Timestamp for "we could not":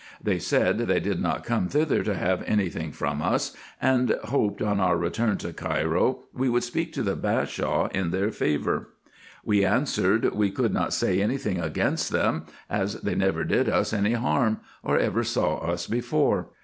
10.33-10.93